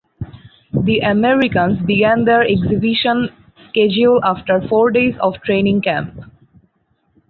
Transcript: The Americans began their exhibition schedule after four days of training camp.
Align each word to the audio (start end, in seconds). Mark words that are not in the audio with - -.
The 0.73 1.01
Americans 1.01 1.77
began 1.85 2.25
their 2.25 2.41
exhibition 2.41 3.29
schedule 3.69 4.19
after 4.23 4.67
four 4.67 4.89
days 4.89 5.13
of 5.19 5.35
training 5.43 5.81
camp. 5.83 6.21